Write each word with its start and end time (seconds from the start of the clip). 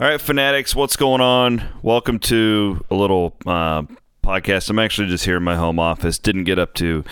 All 0.00 0.08
right, 0.08 0.18
fanatics, 0.18 0.74
what's 0.74 0.96
going 0.96 1.20
on? 1.20 1.68
Welcome 1.82 2.18
to 2.20 2.82
a 2.90 2.94
little 2.94 3.36
uh, 3.44 3.82
podcast. 4.24 4.70
I'm 4.70 4.78
actually 4.78 5.08
just 5.08 5.26
here 5.26 5.36
in 5.36 5.42
my 5.42 5.56
home 5.56 5.78
office. 5.78 6.18
Didn't 6.18 6.44
get 6.44 6.58
up 6.58 6.72
to 6.76 7.04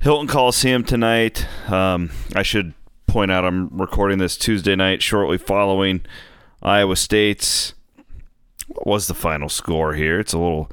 Hilton 0.00 0.28
Coliseum 0.28 0.84
tonight. 0.84 1.46
Um, 1.70 2.10
I 2.36 2.42
should 2.42 2.74
point 3.06 3.30
out 3.30 3.46
I'm 3.46 3.68
recording 3.68 4.18
this 4.18 4.36
Tuesday 4.36 4.76
night, 4.76 5.02
shortly 5.02 5.38
following 5.38 6.02
Iowa 6.62 6.96
State's. 6.96 7.72
What 8.68 8.86
was 8.86 9.06
the 9.06 9.14
final 9.14 9.48
score 9.48 9.94
here? 9.94 10.20
It's 10.20 10.34
a 10.34 10.38
little 10.38 10.70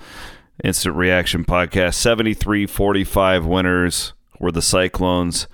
instant 0.66 0.98
reaction 0.98 1.45
podcast. 1.45 1.93
73 1.93 2.66
45 2.66 3.45
winners 3.45 4.11
were 4.38 4.52
the 4.52 4.61
Cyclones 4.61 5.48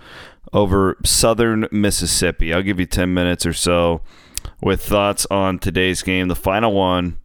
over 0.52 0.98
Southern 1.06 1.68
Mississippi. 1.72 2.52
I'll 2.52 2.64
give 2.64 2.80
you 2.80 2.88
10 2.88 3.14
minutes 3.14 3.46
or 3.46 3.54
so 3.54 4.02
with 4.64 4.82
thoughts 4.82 5.28
on 5.30 5.60
today's 5.60 6.02
game, 6.02 6.30
the 6.30 6.36
final 6.36 6.72
one 6.72 7.18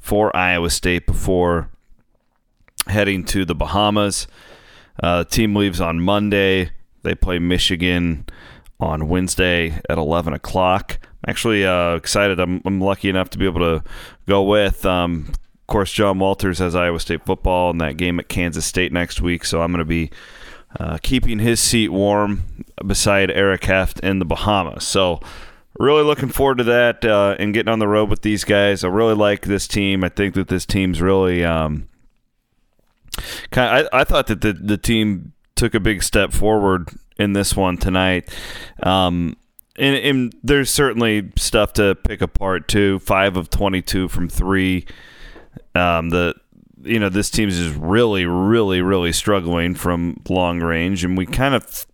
for 0.00 0.34
Iowa 0.34 0.70
State 0.70 1.06
before 1.06 1.68
heading 2.86 3.22
to 3.24 3.44
the 3.44 3.54
Bahamas. 3.54 4.26
Uh, 5.02 5.18
the 5.18 5.24
team 5.26 5.54
leaves 5.54 5.78
on 5.78 6.00
Monday. 6.00 6.70
They 7.02 7.14
play 7.14 7.38
Michigan 7.38 8.24
on 8.80 9.08
Wednesday 9.08 9.78
at 9.90 9.98
11 9.98 10.32
o'clock. 10.32 10.98
I'm 11.02 11.30
actually 11.30 11.66
uh, 11.66 11.96
excited. 11.96 12.40
I'm, 12.40 12.62
I'm, 12.64 12.80
lucky 12.80 13.10
enough 13.10 13.28
to 13.30 13.38
be 13.38 13.44
able 13.44 13.60
to 13.60 13.84
go 14.26 14.42
with. 14.42 14.86
Um, 14.86 15.26
of 15.28 15.66
course, 15.66 15.92
John 15.92 16.18
Walters 16.18 16.60
has 16.60 16.74
Iowa 16.74 16.98
State 16.98 17.26
football 17.26 17.70
in 17.70 17.78
that 17.78 17.98
game 17.98 18.18
at 18.18 18.28
Kansas 18.28 18.64
State 18.64 18.92
next 18.92 19.20
week, 19.20 19.44
so 19.44 19.60
I'm 19.60 19.70
going 19.70 19.80
to 19.80 19.84
be 19.84 20.10
uh, 20.80 20.96
keeping 21.02 21.40
his 21.40 21.60
seat 21.60 21.88
warm 21.88 22.44
beside 22.86 23.30
Eric 23.30 23.64
Heft 23.64 24.00
in 24.00 24.18
the 24.18 24.24
Bahamas. 24.24 24.84
So 24.84 25.20
really 25.78 26.02
looking 26.02 26.28
forward 26.28 26.58
to 26.58 26.64
that 26.64 27.04
uh, 27.04 27.36
and 27.38 27.52
getting 27.54 27.72
on 27.72 27.78
the 27.78 27.88
road 27.88 28.10
with 28.10 28.22
these 28.22 28.44
guys. 28.44 28.84
I 28.84 28.88
really 28.88 29.14
like 29.14 29.42
this 29.42 29.68
team. 29.68 30.04
I 30.04 30.08
think 30.08 30.34
that 30.34 30.48
this 30.48 30.66
team's 30.66 31.00
really 31.00 31.44
um, 31.44 31.88
kind. 33.50 33.88
I, 33.92 34.00
I 34.00 34.04
thought 34.04 34.26
that 34.28 34.40
the 34.40 34.52
the 34.52 34.78
team 34.78 35.32
took 35.54 35.74
a 35.74 35.80
big 35.80 36.02
step 36.02 36.32
forward 36.32 36.90
in 37.18 37.32
this 37.32 37.56
one 37.56 37.78
tonight. 37.78 38.28
Um, 38.82 39.36
and, 39.78 39.96
and, 39.96 40.34
there's 40.42 40.70
certainly 40.70 41.30
stuff 41.36 41.74
to 41.74 41.94
pick 41.94 42.22
apart 42.22 42.68
too. 42.68 42.98
Five 43.00 43.36
of 43.36 43.50
22 43.50 44.08
from 44.08 44.28
three. 44.28 44.86
Um, 45.74 46.10
the 46.10 46.34
you 46.82 46.98
know 46.98 47.08
this 47.08 47.30
team 47.30 47.48
is 47.48 47.70
really, 47.70 48.24
really, 48.26 48.80
really 48.80 49.12
struggling 49.12 49.74
from 49.74 50.22
long 50.28 50.60
range, 50.60 51.04
and 51.04 51.16
we 51.16 51.26
kind 51.26 51.54
of 51.54 51.86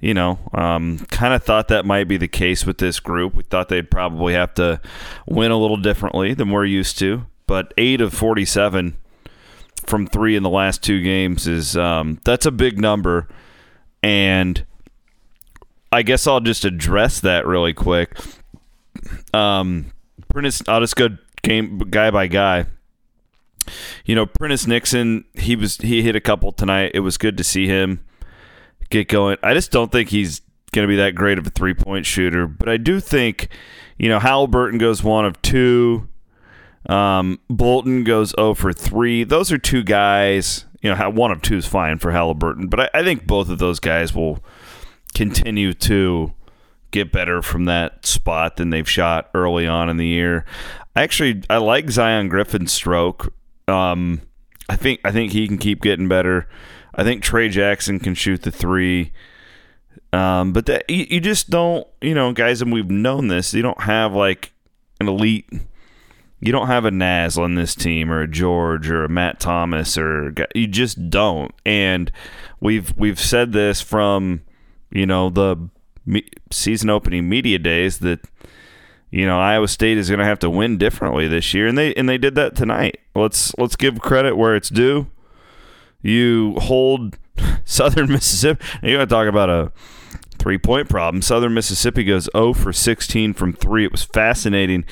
you 0.00 0.14
know, 0.14 0.38
um, 0.52 0.98
kind 1.10 1.32
of 1.34 1.42
thought 1.42 1.68
that 1.68 1.86
might 1.86 2.08
be 2.08 2.16
the 2.16 2.28
case 2.28 2.66
with 2.66 2.78
this 2.78 3.00
group. 3.00 3.34
We 3.34 3.42
thought 3.42 3.68
they'd 3.68 3.90
probably 3.90 4.34
have 4.34 4.54
to 4.54 4.80
win 5.26 5.50
a 5.50 5.58
little 5.58 5.76
differently 5.76 6.34
than 6.34 6.50
we're 6.50 6.66
used 6.66 6.98
to. 6.98 7.26
But 7.46 7.72
eight 7.78 8.00
of 8.00 8.12
47 8.12 8.96
from 9.86 10.06
three 10.06 10.36
in 10.36 10.42
the 10.42 10.50
last 10.50 10.82
two 10.82 11.02
games 11.02 11.46
is 11.46 11.76
um, 11.76 12.20
that's 12.24 12.46
a 12.46 12.50
big 12.50 12.78
number. 12.78 13.28
And 14.02 14.64
I 15.92 16.02
guess 16.02 16.26
I'll 16.26 16.40
just 16.40 16.64
address 16.64 17.20
that 17.20 17.46
really 17.46 17.72
quick. 17.72 18.18
Um, 19.32 19.92
Prentiss, 20.32 20.62
I'll 20.68 20.80
just 20.80 20.96
go 20.96 21.08
game 21.42 21.78
guy 21.78 22.10
by 22.10 22.26
guy. 22.26 22.66
You 24.04 24.14
know, 24.14 24.26
Prentiss 24.26 24.66
Nixon, 24.66 25.24
he 25.34 25.56
was 25.56 25.78
he 25.78 26.02
hit 26.02 26.16
a 26.16 26.20
couple 26.20 26.52
tonight. 26.52 26.90
It 26.94 27.00
was 27.00 27.16
good 27.16 27.38
to 27.38 27.44
see 27.44 27.66
him 27.66 28.04
get 28.90 29.08
going. 29.08 29.36
I 29.42 29.54
just 29.54 29.70
don't 29.70 29.90
think 29.90 30.08
he's 30.08 30.40
going 30.72 30.86
to 30.86 30.90
be 30.90 30.96
that 30.96 31.14
great 31.14 31.38
of 31.38 31.46
a 31.46 31.50
three 31.50 31.74
point 31.74 32.06
shooter, 32.06 32.46
but 32.46 32.68
I 32.68 32.76
do 32.76 33.00
think, 33.00 33.48
you 33.98 34.08
know, 34.08 34.18
Haliburton 34.18 34.78
goes 34.78 35.02
one 35.02 35.24
of 35.24 35.40
two. 35.42 36.08
Um, 36.86 37.40
Bolton 37.48 38.04
goes 38.04 38.34
0 38.36 38.54
for 38.54 38.72
3. 38.72 39.24
Those 39.24 39.50
are 39.50 39.58
two 39.58 39.82
guys, 39.82 40.66
you 40.82 40.94
know, 40.94 41.10
one 41.10 41.30
of 41.30 41.40
two 41.40 41.56
is 41.56 41.66
fine 41.66 41.98
for 41.98 42.12
Haliburton, 42.12 42.68
but 42.68 42.80
I, 42.80 42.90
I 42.92 43.02
think 43.02 43.26
both 43.26 43.48
of 43.48 43.58
those 43.58 43.80
guys 43.80 44.14
will 44.14 44.44
continue 45.14 45.72
to 45.72 46.34
get 46.90 47.10
better 47.10 47.40
from 47.40 47.64
that 47.64 48.04
spot 48.04 48.56
than 48.56 48.70
they've 48.70 48.88
shot 48.88 49.30
early 49.34 49.66
on 49.66 49.88
in 49.88 49.96
the 49.96 50.06
year. 50.06 50.44
I 50.94 51.02
actually, 51.02 51.42
I 51.48 51.56
like 51.56 51.90
Zion 51.90 52.28
Griffin's 52.28 52.72
stroke. 52.72 53.32
Um, 53.66 54.20
I 54.68 54.76
think 54.76 55.00
I 55.04 55.10
think 55.10 55.32
he 55.32 55.46
can 55.46 55.58
keep 55.58 55.82
getting 55.82 56.08
better. 56.08 56.48
I 56.94 57.04
think 57.04 57.22
Tre 57.22 57.48
Jackson 57.48 57.98
can 57.98 58.14
shoot 58.14 58.42
the 58.42 58.50
three. 58.50 59.12
Um, 60.12 60.52
but 60.52 60.66
that 60.66 60.88
you, 60.88 61.06
you, 61.10 61.20
just 61.20 61.50
don't, 61.50 61.86
you 62.00 62.14
know, 62.14 62.32
guys, 62.32 62.62
and 62.62 62.72
we've 62.72 62.90
known 62.90 63.26
this. 63.26 63.52
You 63.52 63.62
don't 63.62 63.82
have 63.82 64.14
like 64.14 64.52
an 65.00 65.08
elite. 65.08 65.50
You 66.40 66.52
don't 66.52 66.68
have 66.68 66.84
a 66.84 66.90
Naz 66.92 67.36
on 67.36 67.56
this 67.56 67.74
team, 67.74 68.12
or 68.12 68.20
a 68.20 68.28
George, 68.28 68.88
or 68.88 69.04
a 69.04 69.08
Matt 69.08 69.40
Thomas, 69.40 69.98
or 69.98 70.32
you 70.54 70.68
just 70.68 71.10
don't. 71.10 71.52
And 71.66 72.12
we've 72.60 72.96
we've 72.96 73.18
said 73.18 73.52
this 73.52 73.80
from, 73.80 74.42
you 74.90 75.04
know, 75.06 75.30
the 75.30 75.68
season 76.52 76.90
opening 76.90 77.28
media 77.28 77.58
days 77.58 77.98
that 77.98 78.20
you 79.14 79.26
know 79.26 79.40
Iowa 79.40 79.68
State 79.68 79.98
is 79.98 80.08
going 80.08 80.20
to 80.20 80.24
have 80.24 80.38
to 80.40 80.50
win 80.50 80.78
differently 80.78 81.28
this 81.28 81.54
year, 81.54 81.66
and 81.66 81.78
they 81.78 81.94
and 81.94 82.08
they 82.08 82.18
did 82.18 82.34
that 82.34 82.56
tonight. 82.56 82.98
Let's 83.14 83.56
let's 83.58 83.76
give 83.76 84.00
credit 84.00 84.36
where 84.36 84.56
it's 84.56 84.68
due 84.68 85.08
you 86.04 86.54
hold 86.58 87.18
Southern 87.64 88.12
Mississippi. 88.12 88.64
You 88.82 88.98
want 88.98 89.08
to 89.08 89.14
talk 89.14 89.26
about 89.26 89.50
a 89.50 89.72
three 90.38 90.58
point 90.58 90.88
problem. 90.88 91.22
Southern 91.22 91.54
Mississippi 91.54 92.04
goes 92.04 92.28
0 92.36 92.52
for 92.52 92.72
16 92.72 93.32
from 93.32 93.54
three. 93.54 93.84
It 93.84 93.90
was 93.90 94.04
fascinating. 94.04 94.84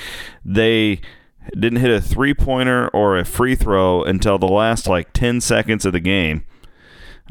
They 0.45 1.01
didn't 1.53 1.81
hit 1.81 1.91
a 1.91 2.01
three 2.01 2.35
pointer 2.35 2.89
or 2.89 3.19
a 3.19 3.25
free 3.25 3.55
throw 3.55 4.03
until 4.03 4.39
the 4.39 4.49
last 4.49 4.89
like 4.89 5.13
10 5.13 5.41
seconds 5.41 5.85
of 5.85 5.93
the 5.93 6.01
game 6.01 6.45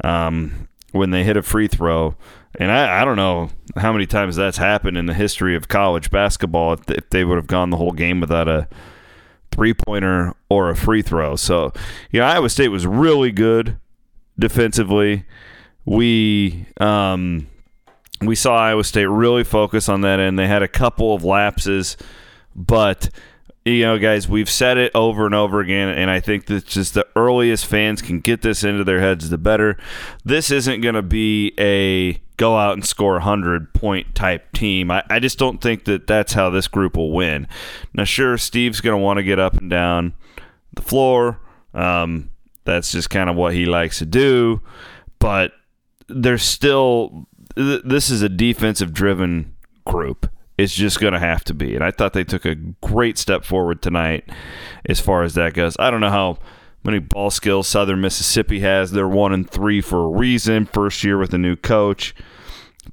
um, 0.04 0.68
when 0.92 1.10
they 1.10 1.24
hit 1.24 1.36
a 1.36 1.42
free 1.42 1.68
throw. 1.68 2.14
And 2.56 2.70
I, 2.70 3.00
I, 3.00 3.04
don't 3.04 3.16
know 3.16 3.48
how 3.76 3.92
many 3.92 4.06
times 4.06 4.36
that's 4.36 4.58
happened 4.58 4.98
in 4.98 5.06
the 5.06 5.14
history 5.14 5.56
of 5.56 5.68
college 5.68 6.10
basketball 6.10 6.74
if, 6.74 7.10
they 7.10 7.24
would 7.24 7.36
have 7.36 7.46
gone 7.46 7.70
the 7.70 7.78
whole 7.78 7.92
game 7.92 8.20
without 8.20 8.46
a 8.46 8.68
three 9.50 9.72
pointer 9.74 10.34
or 10.50 10.68
a 10.68 10.76
free 10.76 11.02
throw. 11.02 11.34
So, 11.34 11.72
you 12.10 12.20
know, 12.20 12.26
Iowa 12.26 12.50
State 12.50 12.68
was 12.68 12.86
really 12.86 13.32
good 13.32 13.78
defensively. 14.38 15.24
We 15.84 16.66
um, 16.78 17.48
we 18.20 18.34
saw 18.34 18.56
Iowa 18.56 18.84
State 18.84 19.06
really 19.06 19.44
focus 19.44 19.88
on 19.88 20.02
that 20.02 20.20
end. 20.20 20.38
They 20.38 20.46
had 20.46 20.62
a 20.62 20.68
couple 20.68 21.14
of 21.14 21.24
lapses, 21.24 21.96
but 22.54 23.08
you 23.64 23.82
know, 23.82 23.98
guys, 23.98 24.28
we've 24.28 24.50
said 24.50 24.76
it 24.76 24.90
over 24.94 25.24
and 25.24 25.34
over 25.34 25.60
again, 25.60 25.88
and 25.88 26.10
I 26.10 26.18
think 26.18 26.46
that 26.46 26.66
just 26.66 26.94
the 26.94 27.06
earliest 27.14 27.64
fans 27.66 28.02
can 28.02 28.18
get 28.18 28.42
this 28.42 28.64
into 28.64 28.82
their 28.82 29.00
heads, 29.00 29.30
the 29.30 29.38
better. 29.38 29.78
This 30.24 30.50
isn't 30.50 30.80
going 30.80 30.96
to 30.96 31.02
be 31.02 31.52
a 31.58 32.20
go 32.36 32.56
out 32.56 32.72
and 32.72 32.84
score 32.84 33.12
a 33.12 33.20
100 33.20 33.72
point 33.72 34.16
type 34.16 34.50
team. 34.52 34.90
I, 34.90 35.04
I 35.08 35.20
just 35.20 35.38
don't 35.38 35.60
think 35.60 35.84
that 35.84 36.08
that's 36.08 36.32
how 36.32 36.50
this 36.50 36.66
group 36.66 36.96
will 36.96 37.12
win. 37.12 37.46
Now, 37.94 38.02
sure, 38.02 38.36
Steve's 38.36 38.80
going 38.80 38.98
to 38.98 39.02
want 39.02 39.18
to 39.18 39.22
get 39.22 39.38
up 39.38 39.54
and 39.54 39.70
down 39.70 40.14
the 40.72 40.82
floor. 40.82 41.40
Um, 41.72 42.30
that's 42.64 42.90
just 42.90 43.10
kind 43.10 43.30
of 43.30 43.36
what 43.36 43.54
he 43.54 43.64
likes 43.64 43.98
to 43.98 44.06
do, 44.06 44.60
but 45.18 45.52
there's 46.08 46.42
still, 46.42 47.28
this 47.54 48.10
is 48.10 48.22
a 48.22 48.28
defensive 48.28 48.92
driven 48.92 49.54
group 49.84 50.28
it's 50.62 50.74
just 50.74 51.00
going 51.00 51.12
to 51.12 51.18
have 51.18 51.42
to 51.44 51.54
be. 51.54 51.74
And 51.74 51.82
I 51.82 51.90
thought 51.90 52.12
they 52.12 52.24
took 52.24 52.44
a 52.44 52.54
great 52.54 53.18
step 53.18 53.44
forward 53.44 53.82
tonight 53.82 54.28
as 54.86 55.00
far 55.00 55.24
as 55.24 55.34
that 55.34 55.54
goes. 55.54 55.76
I 55.78 55.90
don't 55.90 56.00
know 56.00 56.10
how 56.10 56.38
many 56.84 57.00
ball 57.00 57.30
skills 57.30 57.66
Southern 57.66 58.00
Mississippi 58.00 58.60
has. 58.60 58.92
They're 58.92 59.08
one 59.08 59.32
and 59.32 59.48
three 59.48 59.80
for 59.80 60.04
a 60.04 60.08
reason. 60.08 60.66
First 60.66 61.02
year 61.02 61.18
with 61.18 61.34
a 61.34 61.38
new 61.38 61.56
coach. 61.56 62.14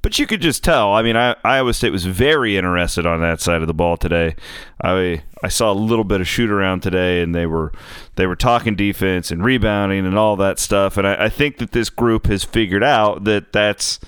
But 0.02 0.18
you 0.18 0.26
could 0.26 0.40
just 0.40 0.64
tell. 0.64 0.92
I 0.92 1.02
mean, 1.02 1.16
I, 1.16 1.36
Iowa 1.44 1.74
State 1.74 1.90
was 1.90 2.06
very 2.06 2.56
interested 2.56 3.06
on 3.06 3.20
that 3.20 3.40
side 3.40 3.60
of 3.60 3.66
the 3.66 3.74
ball 3.74 3.96
today. 3.96 4.36
I 4.82 5.22
I 5.42 5.48
saw 5.48 5.72
a 5.72 5.74
little 5.74 6.04
bit 6.04 6.20
of 6.20 6.28
shoot 6.28 6.48
around 6.48 6.80
today, 6.80 7.22
and 7.22 7.34
they 7.34 7.44
were 7.44 7.72
they 8.14 8.26
were 8.26 8.36
talking 8.36 8.76
defense 8.76 9.32
and 9.32 9.44
rebounding 9.44 10.06
and 10.06 10.16
all 10.16 10.36
that 10.36 10.60
stuff. 10.60 10.96
And 10.96 11.08
I, 11.08 11.24
I 11.24 11.28
think 11.28 11.58
that 11.58 11.72
this 11.72 11.90
group 11.90 12.26
has 12.26 12.44
figured 12.44 12.84
out 12.84 13.24
that 13.24 13.52
that's 13.52 13.98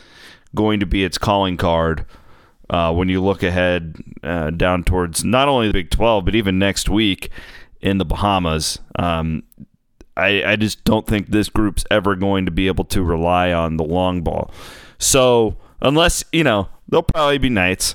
going 0.54 0.78
to 0.78 0.86
be 0.86 1.02
its 1.02 1.18
calling 1.18 1.56
card 1.56 2.06
uh, 2.72 2.90
when 2.92 3.08
you 3.08 3.22
look 3.22 3.42
ahead 3.42 4.02
uh, 4.24 4.50
down 4.50 4.82
towards 4.82 5.22
not 5.24 5.46
only 5.46 5.66
the 5.66 5.74
Big 5.74 5.90
12, 5.90 6.24
but 6.24 6.34
even 6.34 6.58
next 6.58 6.88
week 6.88 7.30
in 7.82 7.98
the 7.98 8.04
Bahamas. 8.04 8.78
Um, 8.96 9.42
I, 10.16 10.42
I 10.44 10.56
just 10.56 10.82
don't 10.84 11.06
think 11.06 11.28
this 11.28 11.50
group's 11.50 11.84
ever 11.90 12.16
going 12.16 12.46
to 12.46 12.50
be 12.50 12.66
able 12.68 12.84
to 12.86 13.02
rely 13.02 13.52
on 13.52 13.76
the 13.76 13.84
long 13.84 14.22
ball. 14.22 14.50
So, 14.98 15.56
unless, 15.82 16.24
you 16.32 16.44
know, 16.44 16.68
there'll 16.88 17.02
probably 17.02 17.38
be 17.38 17.50
nights 17.50 17.94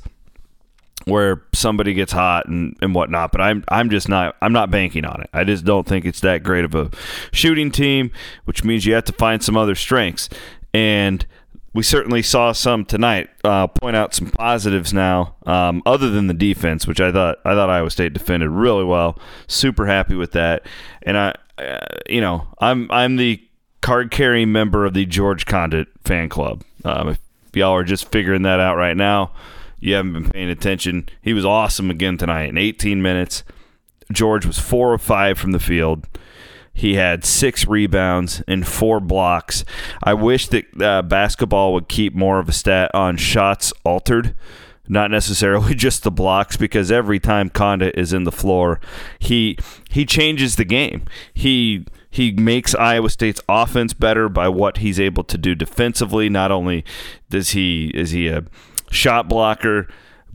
where 1.06 1.44
somebody 1.53 1.94
gets 1.94 2.12
hot 2.12 2.47
and, 2.47 2.75
and 2.81 2.94
whatnot, 2.94 3.31
but 3.31 3.39
I'm 3.39 3.63
I'm 3.69 3.89
just 3.89 4.09
not 4.09 4.35
I'm 4.41 4.51
not 4.51 4.69
banking 4.69 5.06
on 5.06 5.21
it. 5.21 5.30
I 5.31 5.45
just 5.45 5.63
don't 5.63 5.88
think 5.88 6.03
it's 6.03 6.19
that 6.19 6.44
great 6.44 6.65
of 6.65 6.75
a 6.75 6.91
shooting 7.31 7.71
team, 7.71 8.12
which 8.44 8.65
means 8.65 8.85
you 8.85 8.94
have 8.94 9.06
to 9.06 9.13
find 9.13 9.41
some 9.41 9.56
other 9.56 9.75
strengths. 9.75 10.27
And 10.73 11.25
we 11.74 11.84
certainly 11.84 12.22
saw 12.22 12.52
some 12.52 12.86
tonight. 12.86 13.30
Uh, 13.44 13.68
point 13.68 13.96
out 13.96 14.14
some 14.14 14.31
positives 14.31 14.94
now, 14.94 15.36
um, 15.46 15.81
other 15.86 16.10
than 16.10 16.28
the 16.28 16.34
defense, 16.34 16.88
which 16.88 17.00
I 17.00 17.12
thought 17.12 17.40
I 17.46 17.54
thought 17.54 17.69
Iowa 17.69 17.90
State 17.90 18.14
defended 18.14 18.50
really 18.50 18.84
well. 18.84 19.19
Super 19.48 19.86
happy 19.86 20.16
with 20.16 20.31
that, 20.31 20.66
and 21.04 21.18
I, 21.18 21.36
uh, 21.58 21.86
you 22.10 22.22
know, 22.22 22.48
I'm 22.60 22.90
I'm 22.92 23.18
the 23.18 23.42
card 23.81 24.12
carrying 24.12 24.52
member 24.52 24.86
of 24.86 24.94
the 24.94 25.06
George 25.06 25.46
Conditt 25.46 25.88
fan 26.04 26.30
club. 26.30 26.64
Um, 26.84 27.10
if 27.10 27.19
y'all 27.54 27.75
are 27.75 27.84
just 27.84 28.12
figuring 28.12 28.42
that 28.44 28.60
out 28.60 28.75
right 28.75 28.98
now, 28.98 29.31
you 29.80 29.94
haven't 29.94 30.14
been 30.14 30.30
paying 30.30 30.50
attention. 30.50 31.08
He 31.22 31.34
was 31.34 31.46
awesome 31.46 31.90
again 31.90 32.18
tonight 32.18 32.50
in 32.50 32.58
18 32.58 33.02
minutes. 33.02 33.44
George 34.12 34.46
was 34.46 34.58
four 34.58 34.94
of 34.94 35.02
five 35.02 35.38
from 35.38 35.52
the 35.52 35.60
field. 35.60 36.08
He 36.77 36.94
had 36.94 37.25
six 37.25 37.65
rebounds 37.65 38.44
and 38.47 38.68
four 38.68 39.00
blocks. 39.00 39.65
I 40.03 40.13
wish 40.13 40.47
that 40.50 40.79
uh, 40.79 41.01
basketball 41.01 41.74
would 41.74 41.88
keep 41.88 42.13
more 42.13 42.38
of 42.38 42.47
a 42.47 42.51
stat 42.51 42.91
on 42.94 43.18
shots 43.18 43.74
altered, 43.83 44.35
not 44.88 45.09
necessarily 45.09 45.74
just 45.75 46.03
the 46.03 46.12
blocks, 46.12 46.56
because 46.56 46.91
every 46.91 47.19
time 47.19 47.50
Conditt 47.50 47.97
is 47.97 48.13
in 48.13 48.25
the 48.25 48.31
floor, 48.31 48.79
he 49.18 49.57
he 49.89 50.06
changes 50.06 50.56
the 50.56 50.65
game. 50.65 51.06
He 51.33 51.83
he 52.12 52.31
makes 52.33 52.75
Iowa 52.75 53.09
State's 53.09 53.41
offense 53.50 53.95
better 53.95 54.30
by 54.30 54.47
what 54.47 54.77
he's 54.77 55.00
able 55.00 55.23
to 55.23 55.38
do 55.39 55.56
defensively. 55.56 56.30
Not 56.30 56.51
only 56.51 56.85
does 57.31 57.50
he 57.50 57.88
is 57.95 58.12
he 58.12 58.27
a 58.27 58.44
shot 58.91 59.27
blocker, 59.27 59.88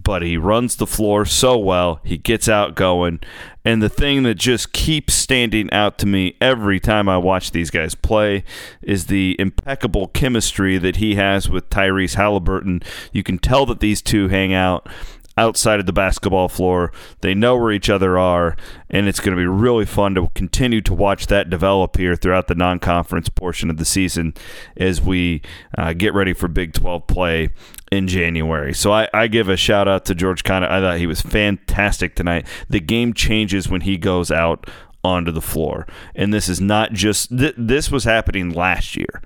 but 0.02 0.22
he 0.22 0.36
runs 0.36 0.76
the 0.76 0.86
floor 0.86 1.24
so 1.24 1.56
well. 1.58 2.00
He 2.04 2.16
gets 2.16 2.48
out 2.48 2.74
going. 2.74 3.20
And 3.64 3.82
the 3.82 3.88
thing 3.88 4.24
that 4.24 4.34
just 4.34 4.72
keeps 4.72 5.14
standing 5.14 5.72
out 5.72 5.98
to 5.98 6.06
me 6.06 6.36
every 6.40 6.80
time 6.80 7.08
I 7.08 7.18
watch 7.18 7.52
these 7.52 7.70
guys 7.70 7.94
play 7.94 8.44
is 8.82 9.06
the 9.06 9.36
impeccable 9.38 10.08
chemistry 10.08 10.78
that 10.78 10.96
he 10.96 11.14
has 11.14 11.48
with 11.48 11.70
Tyrese 11.70 12.16
Haliburton. 12.16 12.82
You 13.12 13.22
can 13.22 13.38
tell 13.38 13.66
that 13.66 13.80
these 13.80 14.02
two 14.02 14.28
hang 14.28 14.52
out 14.52 14.88
outside 15.36 15.80
of 15.80 15.86
the 15.86 15.92
basketball 15.92 16.48
floor. 16.48 16.92
They 17.20 17.34
know 17.34 17.56
where 17.56 17.72
each 17.72 17.90
other 17.90 18.18
are, 18.18 18.56
and 18.90 19.08
it's 19.08 19.20
going 19.20 19.36
to 19.36 19.40
be 19.40 19.46
really 19.46 19.86
fun 19.86 20.14
to 20.14 20.28
continue 20.34 20.80
to 20.82 20.94
watch 20.94 21.26
that 21.28 21.50
develop 21.50 21.96
here 21.96 22.16
throughout 22.16 22.48
the 22.48 22.54
non 22.54 22.78
conference 22.78 23.28
portion 23.28 23.70
of 23.70 23.76
the 23.76 23.84
season 23.84 24.34
as 24.76 25.00
we 25.00 25.42
uh, 25.76 25.92
get 25.92 26.14
ready 26.14 26.32
for 26.32 26.48
Big 26.48 26.72
12 26.72 27.06
play 27.06 27.50
in 27.90 28.08
January. 28.08 28.72
So 28.72 28.92
I, 28.92 29.08
I 29.12 29.26
give 29.26 29.48
a 29.48 29.56
shout 29.56 29.88
out 29.88 30.04
to 30.06 30.14
George 30.14 30.44
Conditt. 30.44 30.70
I 30.70 30.80
thought 30.80 30.98
he 30.98 31.06
was 31.06 31.20
fantastic 31.20 32.14
tonight. 32.14 32.46
The 32.68 32.80
game 32.80 33.12
changes 33.12 33.68
when 33.68 33.82
he 33.82 33.98
goes 33.98 34.30
out 34.30 34.68
onto 35.04 35.32
the 35.32 35.42
floor. 35.42 35.86
And 36.14 36.32
this 36.32 36.48
is 36.48 36.60
not 36.60 36.92
just, 36.92 37.36
th- 37.36 37.54
this 37.58 37.90
was 37.90 38.04
happening 38.04 38.50
last 38.50 38.96
year. 38.96 39.22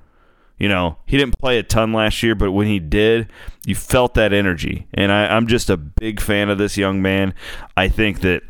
You 0.58 0.68
know, 0.68 0.96
he 1.06 1.18
didn't 1.18 1.38
play 1.38 1.58
a 1.58 1.62
ton 1.62 1.92
last 1.92 2.22
year, 2.22 2.34
but 2.34 2.52
when 2.52 2.66
he 2.66 2.78
did, 2.78 3.30
you 3.66 3.74
felt 3.74 4.14
that 4.14 4.32
energy. 4.32 4.86
And 4.94 5.12
I, 5.12 5.26
I'm 5.26 5.46
just 5.46 5.68
a 5.68 5.76
big 5.76 6.20
fan 6.20 6.48
of 6.48 6.56
this 6.56 6.76
young 6.76 7.02
man. 7.02 7.34
I 7.76 7.88
think 7.88 8.20
that 8.20 8.42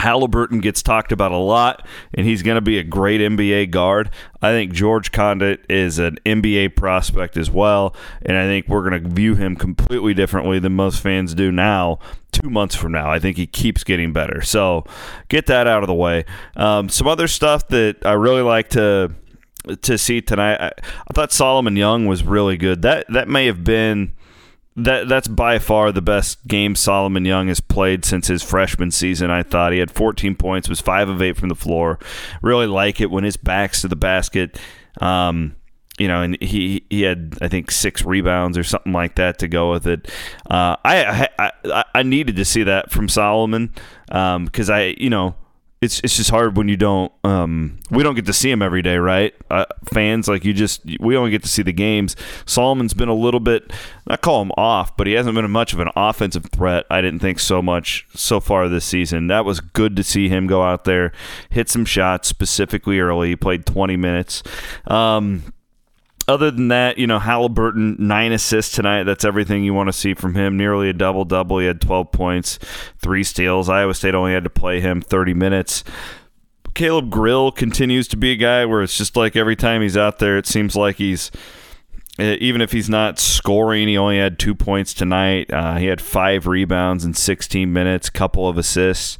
Haliburton 0.00 0.62
gets 0.62 0.82
talked 0.82 1.10
about 1.10 1.32
a 1.32 1.36
lot, 1.36 1.86
and 2.14 2.26
he's 2.26 2.42
going 2.42 2.54
to 2.54 2.60
be 2.60 2.78
a 2.78 2.84
great 2.84 3.20
NBA 3.20 3.70
guard. 3.70 4.10
I 4.40 4.50
think 4.52 4.72
George 4.72 5.10
Conditt 5.10 5.64
is 5.68 5.98
an 5.98 6.18
NBA 6.24 6.76
prospect 6.76 7.36
as 7.36 7.50
well, 7.50 7.94
and 8.22 8.36
I 8.36 8.44
think 8.44 8.68
we're 8.68 8.88
going 8.88 9.02
to 9.02 9.08
view 9.08 9.34
him 9.34 9.56
completely 9.56 10.14
differently 10.14 10.58
than 10.58 10.74
most 10.74 11.00
fans 11.00 11.34
do 11.34 11.50
now. 11.50 11.98
Two 12.30 12.50
months 12.50 12.76
from 12.76 12.92
now, 12.92 13.10
I 13.10 13.18
think 13.18 13.36
he 13.36 13.46
keeps 13.46 13.82
getting 13.82 14.12
better. 14.12 14.42
So 14.42 14.84
get 15.28 15.46
that 15.46 15.66
out 15.66 15.82
of 15.82 15.88
the 15.88 15.94
way. 15.94 16.24
Um, 16.56 16.88
some 16.88 17.08
other 17.08 17.26
stuff 17.26 17.66
that 17.68 18.04
I 18.04 18.12
really 18.12 18.42
like 18.42 18.68
to 18.70 19.12
to 19.76 19.98
see 19.98 20.20
tonight. 20.20 20.60
I, 20.60 20.72
I 21.08 21.12
thought 21.12 21.32
Solomon 21.32 21.76
Young 21.76 22.06
was 22.06 22.22
really 22.24 22.56
good. 22.56 22.82
That 22.82 23.06
that 23.12 23.28
may 23.28 23.46
have 23.46 23.64
been 23.64 24.12
that 24.78 25.08
that's 25.08 25.26
by 25.26 25.58
far 25.58 25.90
the 25.90 26.00
best 26.00 26.46
game 26.46 26.76
Solomon 26.76 27.24
Young 27.24 27.48
has 27.48 27.60
played 27.60 28.04
since 28.04 28.28
his 28.28 28.42
freshman 28.42 28.90
season. 28.90 29.30
I 29.30 29.42
thought 29.42 29.72
he 29.72 29.80
had 29.80 29.90
14 29.90 30.36
points, 30.36 30.68
was 30.68 30.80
five 30.80 31.08
of 31.08 31.20
eight 31.20 31.36
from 31.36 31.48
the 31.48 31.56
floor. 31.56 31.98
Really 32.42 32.66
like 32.66 33.00
it 33.00 33.10
when 33.10 33.24
his 33.24 33.36
back's 33.36 33.82
to 33.82 33.88
the 33.88 33.96
basket. 33.96 34.58
Um, 35.00 35.56
you 35.98 36.06
know, 36.06 36.22
and 36.22 36.40
he 36.40 36.86
he 36.90 37.02
had 37.02 37.36
I 37.42 37.48
think 37.48 37.72
six 37.72 38.04
rebounds 38.04 38.56
or 38.56 38.62
something 38.62 38.92
like 38.92 39.16
that 39.16 39.40
to 39.40 39.48
go 39.48 39.72
with 39.72 39.86
it. 39.86 40.08
Uh, 40.48 40.76
I, 40.84 41.28
I 41.38 41.84
I 41.92 42.02
needed 42.04 42.36
to 42.36 42.44
see 42.44 42.62
that 42.62 42.92
from 42.92 43.08
Solomon 43.08 43.74
because 44.06 44.70
um, 44.70 44.76
I 44.76 44.94
you 44.96 45.10
know 45.10 45.34
it's 45.80 46.00
it's 46.00 46.16
just 46.16 46.30
hard 46.30 46.56
when 46.56 46.68
you 46.68 46.76
don't 46.76 47.12
um, 47.24 47.78
we 47.90 48.02
don't 48.02 48.16
get 48.16 48.26
to 48.26 48.32
see 48.32 48.50
him 48.50 48.62
every 48.62 48.82
day, 48.82 48.96
right? 48.96 49.34
Uh, 49.48 49.64
fans 49.92 50.26
like 50.26 50.44
you 50.44 50.52
just 50.52 50.82
we 50.98 51.16
only 51.16 51.30
get 51.30 51.42
to 51.42 51.48
see 51.48 51.62
the 51.62 51.72
games. 51.72 52.16
Solomon's 52.46 52.94
been 52.94 53.08
a 53.08 53.14
little 53.14 53.40
bit 53.40 53.72
not 54.06 54.20
call 54.20 54.42
him 54.42 54.50
off, 54.56 54.96
but 54.96 55.06
he 55.06 55.12
hasn't 55.12 55.36
been 55.36 55.48
much 55.50 55.72
of 55.72 55.80
an 55.80 55.90
offensive 55.94 56.46
threat. 56.46 56.84
I 56.90 57.00
didn't 57.00 57.20
think 57.20 57.38
so 57.38 57.62
much 57.62 58.06
so 58.14 58.40
far 58.40 58.68
this 58.68 58.84
season. 58.84 59.28
That 59.28 59.44
was 59.44 59.60
good 59.60 59.94
to 59.96 60.02
see 60.02 60.28
him 60.28 60.46
go 60.46 60.62
out 60.62 60.84
there, 60.84 61.12
hit 61.50 61.68
some 61.68 61.84
shots 61.84 62.26
specifically 62.28 62.98
early. 62.98 63.30
He 63.30 63.36
played 63.36 63.64
20 63.64 63.96
minutes. 63.96 64.42
Um, 64.86 65.52
other 66.28 66.50
than 66.50 66.68
that, 66.68 66.98
you 66.98 67.06
know, 67.06 67.18
Haliburton, 67.18 67.98
nine 67.98 68.32
assists 68.32 68.74
tonight. 68.74 69.04
That's 69.04 69.24
everything 69.24 69.64
you 69.64 69.72
want 69.72 69.88
to 69.88 69.92
see 69.92 70.14
from 70.14 70.34
him. 70.34 70.56
Nearly 70.56 70.90
a 70.90 70.92
double 70.92 71.24
double. 71.24 71.58
He 71.58 71.66
had 71.66 71.80
12 71.80 72.12
points, 72.12 72.58
three 72.98 73.24
steals. 73.24 73.68
Iowa 73.68 73.94
State 73.94 74.14
only 74.14 74.32
had 74.32 74.44
to 74.44 74.50
play 74.50 74.80
him 74.80 75.00
30 75.00 75.34
minutes. 75.34 75.82
Caleb 76.74 77.10
Grill 77.10 77.50
continues 77.50 78.06
to 78.08 78.16
be 78.16 78.30
a 78.30 78.36
guy 78.36 78.64
where 78.66 78.82
it's 78.82 78.96
just 78.96 79.16
like 79.16 79.34
every 79.34 79.56
time 79.56 79.82
he's 79.82 79.96
out 79.96 80.18
there, 80.18 80.36
it 80.36 80.46
seems 80.46 80.76
like 80.76 80.96
he's 80.96 81.30
even 82.18 82.60
if 82.60 82.72
he's 82.72 82.90
not 82.90 83.18
scoring, 83.18 83.86
he 83.86 83.96
only 83.96 84.18
had 84.18 84.38
two 84.38 84.54
points 84.54 84.92
tonight. 84.92 85.52
Uh, 85.52 85.76
he 85.76 85.86
had 85.86 86.00
five 86.00 86.46
rebounds 86.46 87.04
in 87.04 87.14
16 87.14 87.72
minutes, 87.72 88.10
couple 88.10 88.48
of 88.48 88.58
assists. 88.58 89.18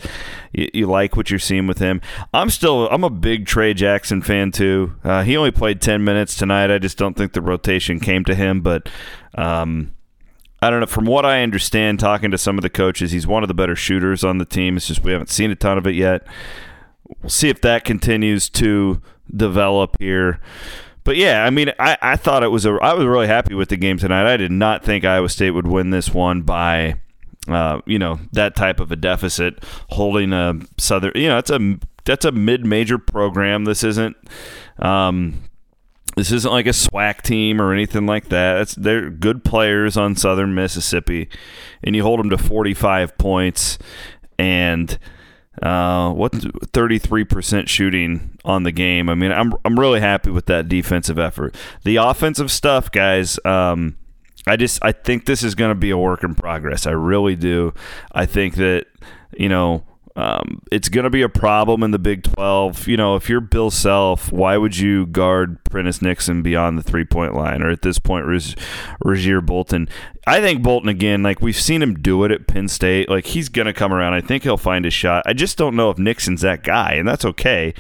You, 0.53 0.69
you, 0.75 0.87
like 0.87 1.17
what 1.17 1.31
you're 1.31 1.39
seeing 1.39 1.67
with 1.67 1.79
him. 1.79 2.01
I'm 2.35 2.51
still 2.51 2.89
I'm 2.89 3.05
a 3.05 3.11
big 3.11 3.47
Tre 3.47 3.73
Jackson 3.73 4.21
fan 4.21 4.51
too. 4.51 4.95
Uh, 5.05 5.23
he 5.23 5.37
only 5.37 5.53
played 5.53 5.81
10 5.81 6.03
minutes 6.03 6.37
tonight. 6.37 6.71
I 6.71 6.79
just 6.79 6.99
don't 6.99 7.17
think 7.17 7.33
the 7.33 7.43
rotation 7.43 8.01
came 8.01 8.25
to 8.25 8.35
him, 8.35 8.61
but. 8.61 8.89
Um, 9.35 9.93
I 10.61 10.71
don't 10.71 10.81
know. 10.81 10.87
From 10.87 11.05
what 11.05 11.25
I 11.25 11.45
understand, 11.45 12.01
talking 12.01 12.33
to 12.33 12.39
some 12.39 12.59
of 12.59 12.63
the 12.63 12.71
coaches, 12.71 13.13
he's 13.13 13.29
one 13.29 13.45
of 13.45 13.49
the 13.49 13.55
better 13.55 13.77
shooters 13.77 14.25
on 14.25 14.39
the 14.39 14.45
team. 14.45 14.77
It's 14.77 14.89
just 14.89 15.05
we 15.05 15.13
haven't 15.13 15.31
seen 15.31 15.53
a 15.53 15.55
ton 15.55 15.79
of 15.79 15.87
it 15.87 15.95
yet. 15.95 16.27
We'll 17.23 17.31
see 17.31 17.49
if 17.49 17.61
that 17.61 17.85
continues 17.85 18.51
to 18.51 19.01
develop 19.33 19.97
here. 20.01 20.41
But 21.09 21.17
yeah, 21.17 21.43
I 21.43 21.49
mean, 21.49 21.73
I, 21.79 21.97
I 22.03 22.17
thought 22.17 22.43
it 22.43 22.49
was 22.49 22.67
a. 22.67 22.73
I 22.83 22.93
was 22.93 23.07
really 23.07 23.29
happy 23.29 23.55
with 23.55 23.71
the 23.71 23.79
game 23.79 23.97
tonight. 23.97 24.31
I 24.31 24.37
did 24.37 24.53
not 24.53 24.85
think 24.85 25.07
Iowa 25.07 25.31
State 25.31 25.53
would 25.53 25.67
win 25.67 25.89
this 25.89 26.13
one 26.13 26.43
by, 26.43 26.97
uh, 27.49 27.81
you 27.87 27.99
know, 27.99 28.21
that 28.33 28.55
type 28.55 28.79
of 28.79 28.93
a 28.93 28.97
deficit, 28.97 29.65
holding 29.89 30.35
a 30.35 30.61
southern. 30.77 31.13
You 31.15 31.29
know, 31.29 31.37
that's 31.37 31.49
a 31.49 31.79
that's 32.05 32.27
a 32.27 32.31
mid-major 32.31 32.99
program. 32.99 33.65
This 33.65 33.83
isn't. 33.85 34.19
Um, 34.81 35.45
this 36.15 36.31
isn't 36.31 36.53
like 36.53 36.67
a 36.67 36.75
SWAC 36.75 37.23
team 37.23 37.59
or 37.63 37.73
anything 37.73 38.05
like 38.05 38.29
that. 38.29 38.75
They're 38.77 39.09
good 39.09 39.45
players 39.45 39.97
on 39.97 40.15
Southern 40.15 40.55
Mississippi, 40.55 41.31
and 41.83 41.97
you 41.97 42.03
hold 42.03 42.21
them 42.21 42.29
to 42.29 42.37
45 42.37 43.17
points, 43.17 43.79
and 44.39 44.99
uh, 45.63 46.11
what 46.13 46.33
33% 46.33 47.69
shooting 47.69 48.39
on 48.45 48.63
the 48.63 48.73
game. 48.73 49.09
I 49.09 49.15
mean, 49.15 49.33
I'm 49.33 49.53
I'm 49.65 49.79
really 49.79 50.01
happy 50.01 50.31
with 50.31 50.47
that 50.47 50.69
defensive 50.69 51.19
effort. 51.19 51.55
The 51.85 51.97
offensive 51.97 52.51
stuff, 52.51 52.91
guys. 52.91 53.39
Um, 53.45 53.97
I 54.47 54.57
just 54.57 54.79
I 54.83 54.93
think 54.93 55.27
this 55.27 55.43
is 55.43 55.55
going 55.55 55.71
to 55.71 55.75
be 55.75 55.91
a 55.91 55.99
work 55.99 56.25
in 56.25 56.35
progress. 56.35 56.87
I 56.87 56.93
really 56.93 57.37
do. 57.37 57.75
I 58.13 58.27
think 58.27 58.57
that 58.57 58.87
you 59.37 59.49
know 59.49 59.85
um, 60.19 60.63
it's 60.73 60.89
going 60.89 61.05
to 61.05 61.11
be 61.11 61.23
a 61.23 61.29
problem 61.29 61.85
in 61.85 61.93
the 61.93 61.99
Big 61.99 62.25
12. 62.25 62.89
You 62.89 62.97
know, 62.97 63.15
if 63.15 63.29
you're 63.29 63.41
Bill 63.41 63.71
Self, 63.71 64.33
why 64.33 64.57
would 64.57 64.77
you 64.77 65.07
guard 65.07 65.63
Prentiss 65.71 66.03
Nixon 66.03 66.43
beyond 66.43 66.77
the 66.77 66.83
three 66.83 67.05
point 67.05 67.37
line 67.37 67.63
or 67.63 67.71
at 67.71 67.83
this 67.83 68.01
point, 68.01 68.27
Rasir 68.27 69.47
Bolton? 69.47 69.89
I 70.27 70.41
think 70.41 70.61
Bolton, 70.61 70.89
again, 70.89 71.23
like 71.23 71.41
we've 71.41 71.55
seen 71.55 71.81
him 71.81 71.95
do 71.95 72.25
it 72.25 72.33
at 72.33 72.49
Penn 72.49 72.67
State. 72.67 73.09
Like 73.09 73.27
he's 73.27 73.49
going 73.49 73.67
to 73.67 73.73
come 73.73 73.95
around. 73.95 74.15
I 74.15 74.21
think 74.21 74.43
he'll 74.43 74.57
find 74.57 74.85
his 74.85 74.93
shot. 74.93 75.23
I 75.25 75.35
just 75.35 75.57
don't 75.57 75.77
know 75.77 75.89
if 75.89 75.99
Nixon's 75.99 76.41
that 76.41 76.65
guy, 76.65 76.95
and 76.95 77.07
that's 77.07 77.25
okay. 77.25 77.73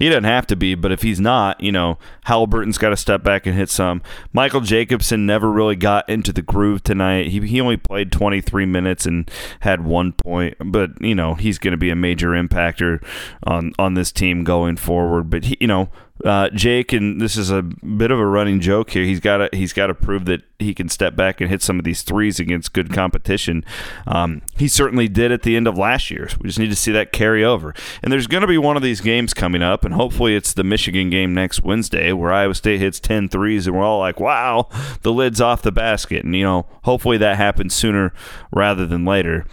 He 0.00 0.08
doesn't 0.08 0.24
have 0.24 0.46
to 0.46 0.56
be, 0.56 0.74
but 0.74 0.92
if 0.92 1.02
he's 1.02 1.20
not, 1.20 1.60
you 1.60 1.70
know, 1.70 1.98
Haliburton's 2.26 2.78
got 2.78 2.88
to 2.88 2.96
step 2.96 3.22
back 3.22 3.46
and 3.46 3.54
hit 3.54 3.68
some. 3.68 4.00
Michael 4.32 4.62
Jacobson 4.62 5.26
never 5.26 5.52
really 5.52 5.76
got 5.76 6.08
into 6.08 6.32
the 6.32 6.40
groove 6.40 6.82
tonight. 6.82 7.26
He, 7.26 7.46
he 7.46 7.60
only 7.60 7.76
played 7.76 8.10
23 8.10 8.64
minutes 8.64 9.04
and 9.04 9.30
had 9.60 9.84
one 9.84 10.12
point, 10.12 10.56
but, 10.64 11.00
you 11.02 11.14
know, 11.14 11.34
he's 11.34 11.58
going 11.58 11.72
to 11.72 11.78
be 11.78 11.90
a 11.90 11.94
major 11.94 12.30
impactor 12.30 13.04
on, 13.44 13.72
on 13.78 13.92
this 13.92 14.10
team 14.10 14.42
going 14.42 14.78
forward. 14.78 15.28
But, 15.28 15.44
he, 15.44 15.58
you 15.60 15.66
know, 15.66 15.90
uh, 16.24 16.50
Jake, 16.50 16.92
and 16.92 17.20
this 17.20 17.36
is 17.36 17.50
a 17.50 17.62
bit 17.62 18.10
of 18.10 18.18
a 18.18 18.26
running 18.26 18.60
joke 18.60 18.90
here. 18.90 19.04
He's 19.04 19.20
got 19.20 19.38
to 19.38 19.48
he's 19.52 19.72
got 19.72 19.86
to 19.86 19.94
prove 19.94 20.26
that 20.26 20.42
he 20.58 20.74
can 20.74 20.88
step 20.88 21.16
back 21.16 21.40
and 21.40 21.48
hit 21.48 21.62
some 21.62 21.78
of 21.78 21.84
these 21.84 22.02
threes 22.02 22.38
against 22.38 22.72
good 22.72 22.92
competition. 22.92 23.64
Um, 24.06 24.42
he 24.56 24.68
certainly 24.68 25.08
did 25.08 25.32
at 25.32 25.42
the 25.42 25.56
end 25.56 25.66
of 25.66 25.78
last 25.78 26.10
year. 26.10 26.28
We 26.40 26.48
just 26.48 26.58
need 26.58 26.70
to 26.70 26.76
see 26.76 26.92
that 26.92 27.12
carry 27.12 27.44
over. 27.44 27.74
And 28.02 28.12
there's 28.12 28.26
going 28.26 28.42
to 28.42 28.46
be 28.46 28.58
one 28.58 28.76
of 28.76 28.82
these 28.82 29.00
games 29.00 29.32
coming 29.32 29.62
up, 29.62 29.84
and 29.84 29.94
hopefully 29.94 30.34
it's 30.36 30.52
the 30.52 30.64
Michigan 30.64 31.10
game 31.10 31.32
next 31.32 31.62
Wednesday, 31.62 32.12
where 32.12 32.32
Iowa 32.32 32.54
State 32.54 32.80
hits 32.80 33.00
10 33.00 33.28
threes, 33.28 33.66
and 33.66 33.76
we're 33.76 33.84
all 33.84 34.00
like, 34.00 34.20
"Wow, 34.20 34.68
the 35.02 35.12
lid's 35.12 35.40
off 35.40 35.62
the 35.62 35.72
basket." 35.72 36.24
And 36.24 36.36
you 36.36 36.44
know, 36.44 36.66
hopefully 36.82 37.16
that 37.18 37.36
happens 37.36 37.74
sooner 37.74 38.12
rather 38.52 38.86
than 38.86 39.04
later. 39.04 39.46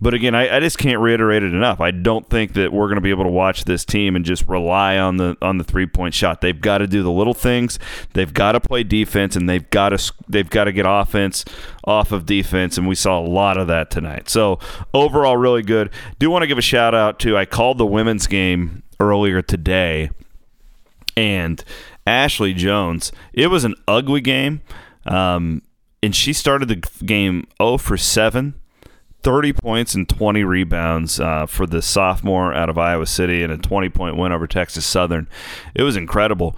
But 0.00 0.12
again, 0.12 0.34
I, 0.34 0.56
I, 0.56 0.60
just 0.60 0.76
can't 0.76 0.98
reiterate 0.98 1.44
it 1.44 1.54
enough. 1.54 1.80
I 1.80 1.92
don't 1.92 2.28
think 2.28 2.54
that 2.54 2.72
we're 2.72 2.86
going 2.86 2.96
to 2.96 3.00
be 3.00 3.10
able 3.10 3.24
to 3.24 3.30
watch 3.30 3.64
this 3.64 3.84
team 3.84 4.16
and 4.16 4.24
just 4.24 4.46
rely 4.48 4.98
on 4.98 5.18
the 5.18 5.36
on 5.40 5.58
the 5.58 5.64
three 5.64 5.86
point 5.86 6.14
shot. 6.14 6.40
They've 6.40 6.60
got 6.60 6.78
to 6.78 6.88
do 6.88 7.04
the 7.04 7.12
little 7.12 7.34
things. 7.34 7.78
They've 8.12 8.32
got 8.32 8.52
to 8.52 8.60
play 8.60 8.82
defense, 8.82 9.36
and 9.36 9.48
they've 9.48 9.68
got 9.70 9.90
to 9.90 10.12
they've 10.28 10.50
got 10.50 10.64
to 10.64 10.72
get 10.72 10.84
offense 10.88 11.44
off 11.84 12.10
of 12.10 12.26
defense. 12.26 12.76
And 12.76 12.88
we 12.88 12.96
saw 12.96 13.20
a 13.20 13.26
lot 13.26 13.56
of 13.56 13.68
that 13.68 13.90
tonight. 13.90 14.28
So 14.28 14.58
overall, 14.92 15.36
really 15.36 15.62
good. 15.62 15.90
Do 16.18 16.28
want 16.28 16.42
to 16.42 16.48
give 16.48 16.58
a 16.58 16.62
shout 16.62 16.94
out 16.94 17.20
to 17.20 17.36
I 17.36 17.44
called 17.44 17.78
the 17.78 17.86
women's 17.86 18.26
game 18.26 18.82
earlier 18.98 19.42
today, 19.42 20.10
and 21.16 21.62
Ashley 22.04 22.52
Joens. 22.52 23.12
It 23.32 23.46
was 23.46 23.62
an 23.62 23.76
ugly 23.86 24.20
game, 24.20 24.60
um, 25.06 25.62
and 26.02 26.16
she 26.16 26.32
started 26.32 26.66
the 26.66 27.04
game 27.06 27.46
0 27.62 27.78
for 27.78 27.96
seven 27.96 28.54
30 29.24 29.54
points 29.54 29.94
and 29.94 30.08
20 30.08 30.44
rebounds 30.44 31.18
uh, 31.18 31.46
for 31.46 31.66
the 31.66 31.80
sophomore 31.80 32.52
out 32.52 32.68
of 32.68 32.76
Iowa 32.76 33.06
City 33.06 33.42
and 33.42 33.50
a 33.50 33.56
20 33.56 33.88
point 33.88 34.16
win 34.16 34.32
over 34.32 34.46
Texas 34.46 34.84
Southern. 34.84 35.26
It 35.74 35.82
was 35.82 35.96
incredible. 35.96 36.56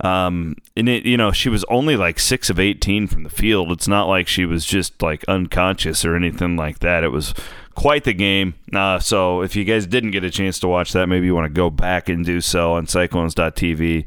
Um, 0.00 0.56
and 0.76 0.88
it, 0.88 1.04
you 1.04 1.16
know, 1.16 1.32
she 1.32 1.48
was 1.48 1.64
only 1.68 1.96
like 1.96 2.18
six 2.18 2.50
of 2.50 2.58
18 2.58 3.06
from 3.06 3.22
the 3.22 3.30
field. 3.30 3.70
It's 3.70 3.88
not 3.88 4.08
like 4.08 4.26
she 4.26 4.44
was 4.44 4.64
just 4.64 5.00
like 5.02 5.24
unconscious 5.28 6.04
or 6.04 6.16
anything 6.16 6.56
like 6.56 6.80
that. 6.80 7.04
It 7.04 7.08
was 7.08 7.34
quite 7.74 8.04
the 8.04 8.14
game. 8.14 8.54
Uh, 8.72 8.98
so 8.98 9.42
if 9.42 9.54
you 9.54 9.64
guys 9.64 9.86
didn't 9.86 10.10
get 10.10 10.24
a 10.24 10.30
chance 10.30 10.58
to 10.60 10.68
watch 10.68 10.92
that, 10.92 11.08
maybe 11.08 11.26
you 11.26 11.34
want 11.34 11.46
to 11.46 11.52
go 11.54 11.70
back 11.70 12.08
and 12.08 12.24
do 12.24 12.40
so 12.40 12.72
on 12.72 12.86
Cyclones.tv. 12.86 14.06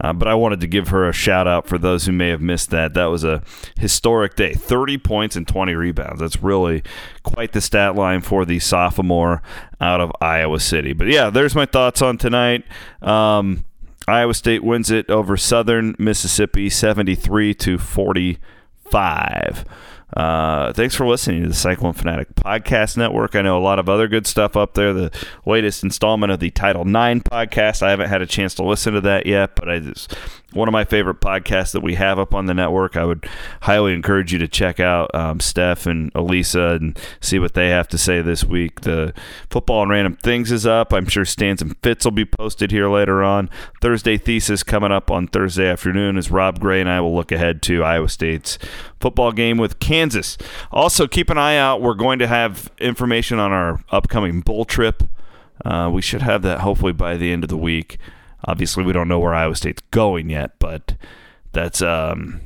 Uh, 0.00 0.12
but 0.12 0.26
I 0.26 0.34
wanted 0.34 0.60
to 0.60 0.66
give 0.66 0.88
her 0.88 1.08
a 1.08 1.12
shout 1.12 1.46
out 1.46 1.66
for 1.66 1.76
those 1.76 2.06
who 2.06 2.12
may 2.12 2.28
have 2.28 2.40
missed 2.40 2.70
that. 2.70 2.94
That 2.94 3.06
was 3.06 3.24
a 3.24 3.42
historic 3.76 4.36
day 4.36 4.54
30 4.54 4.98
points 4.98 5.36
and 5.36 5.46
20 5.46 5.74
rebounds. 5.74 6.20
That's 6.20 6.42
really 6.42 6.82
quite 7.22 7.52
the 7.52 7.60
stat 7.60 7.94
line 7.94 8.22
for 8.22 8.44
the 8.44 8.58
sophomore 8.58 9.42
out 9.80 10.00
of 10.00 10.10
Iowa 10.20 10.60
City. 10.60 10.92
But 10.92 11.08
yeah, 11.08 11.30
there's 11.30 11.54
my 11.54 11.66
thoughts 11.66 12.00
on 12.00 12.16
tonight. 12.16 12.64
Um, 13.02 13.64
Iowa 14.08 14.34
State 14.34 14.64
wins 14.64 14.90
it 14.90 15.08
over 15.10 15.36
Southern 15.36 15.94
Mississippi 15.98 16.68
73 16.68 17.54
to 17.54 17.78
45. 17.78 19.64
Uh, 20.16 20.72
thanks 20.72 20.94
for 20.94 21.06
listening 21.06 21.42
to 21.42 21.48
the 21.48 21.54
Cyclone 21.54 21.94
Fanatic 21.94 22.34
Podcast 22.34 22.96
Network. 22.96 23.34
I 23.34 23.42
know 23.42 23.58
a 23.58 23.60
lot 23.62 23.78
of 23.78 23.88
other 23.88 24.08
good 24.08 24.26
stuff 24.26 24.56
up 24.56 24.74
there. 24.74 24.92
The 24.92 25.10
latest 25.46 25.82
installment 25.82 26.32
of 26.32 26.40
the 26.40 26.50
Title 26.50 26.82
IX 26.82 27.20
podcast. 27.20 27.82
I 27.82 27.90
haven't 27.90 28.10
had 28.10 28.20
a 28.20 28.26
chance 28.26 28.54
to 28.56 28.62
listen 28.62 28.92
to 28.94 29.00
that 29.02 29.26
yet, 29.26 29.56
but 29.56 29.70
I 29.70 29.78
just 29.78 30.14
one 30.52 30.68
of 30.68 30.72
my 30.72 30.84
favorite 30.84 31.20
podcasts 31.20 31.72
that 31.72 31.80
we 31.80 31.94
have 31.94 32.18
up 32.18 32.34
on 32.34 32.46
the 32.46 32.54
network. 32.54 32.96
I 32.96 33.04
would 33.04 33.26
highly 33.62 33.94
encourage 33.94 34.32
you 34.32 34.38
to 34.38 34.48
check 34.48 34.80
out 34.80 35.12
um, 35.14 35.40
Steph 35.40 35.86
and 35.86 36.12
Elisa 36.14 36.78
and 36.80 36.98
see 37.20 37.38
what 37.38 37.54
they 37.54 37.70
have 37.70 37.88
to 37.88 37.98
say 37.98 38.20
this 38.20 38.44
week. 38.44 38.82
The 38.82 39.14
Football 39.50 39.82
and 39.82 39.90
Random 39.90 40.16
Things 40.16 40.52
is 40.52 40.66
up. 40.66 40.92
I'm 40.92 41.06
sure 41.06 41.24
Stans 41.24 41.62
and 41.62 41.76
Fits 41.82 42.04
will 42.04 42.12
be 42.12 42.24
posted 42.24 42.70
here 42.70 42.88
later 42.88 43.22
on. 43.22 43.48
Thursday 43.80 44.16
Thesis 44.16 44.62
coming 44.62 44.92
up 44.92 45.10
on 45.10 45.26
Thursday 45.26 45.68
afternoon 45.68 46.16
as 46.16 46.30
Rob 46.30 46.60
Gray 46.60 46.80
and 46.80 46.88
I 46.88 47.00
will 47.00 47.14
look 47.14 47.32
ahead 47.32 47.62
to 47.62 47.82
Iowa 47.82 48.08
State's 48.08 48.58
football 49.00 49.32
game 49.32 49.58
with 49.58 49.80
Kansas. 50.02 50.36
Also, 50.72 51.06
keep 51.06 51.30
an 51.30 51.38
eye 51.38 51.56
out. 51.56 51.80
We're 51.80 51.94
going 51.94 52.18
to 52.18 52.26
have 52.26 52.72
information 52.78 53.38
on 53.38 53.52
our 53.52 53.84
upcoming 53.90 54.40
bowl 54.40 54.64
trip. 54.64 55.04
Uh, 55.64 55.88
we 55.92 56.02
should 56.02 56.22
have 56.22 56.42
that 56.42 56.60
hopefully 56.60 56.92
by 56.92 57.16
the 57.16 57.30
end 57.30 57.44
of 57.44 57.48
the 57.48 57.56
week. 57.56 57.98
Obviously, 58.44 58.82
we 58.82 58.92
don't 58.92 59.06
know 59.06 59.20
where 59.20 59.32
Iowa 59.32 59.54
State's 59.54 59.82
going 59.92 60.28
yet, 60.28 60.58
but 60.58 60.96
that's 61.52 61.80
um, 61.82 62.40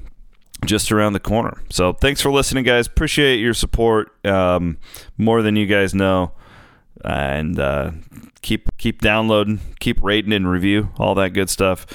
just 0.66 0.92
around 0.92 1.14
the 1.14 1.20
corner. 1.20 1.56
So 1.70 1.94
thanks 1.94 2.20
for 2.20 2.30
listening, 2.30 2.64
guys. 2.64 2.86
Appreciate 2.86 3.40
your 3.40 3.54
support 3.54 4.12
um, 4.26 4.76
more 5.16 5.40
than 5.40 5.56
you 5.56 5.64
guys 5.64 5.94
know, 5.94 6.32
and 7.02 7.58
uh, 7.58 7.92
keep 8.42 8.68
keep 8.76 9.00
downloading, 9.00 9.60
keep 9.80 10.02
rating 10.02 10.34
and 10.34 10.50
review, 10.50 10.90
all 10.98 11.14
that 11.14 11.30
good 11.30 11.48
stuff. 11.48 11.86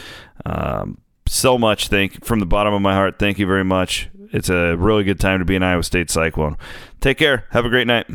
Um, 0.44 0.98
so 1.28 1.60
much, 1.60 1.90
thank 1.90 2.26
from 2.26 2.40
the 2.40 2.48
bottom 2.48 2.74
of 2.74 2.82
my 2.82 2.96
heart. 2.96 3.20
Thank 3.20 3.38
you 3.38 3.46
very 3.46 3.64
much. 3.64 4.10
It's 4.32 4.50
a 4.50 4.76
really 4.76 5.04
good 5.04 5.20
time 5.20 5.40
to 5.40 5.46
be 5.46 5.56
an 5.56 5.64
Iowa 5.64 5.84
State 5.84 6.10
Cyclone. 6.10 6.58
Take 7.00 7.18
care. 7.18 7.46
Have 7.52 7.66
a 7.66 7.70
great 7.70 7.88
night. 7.88 8.08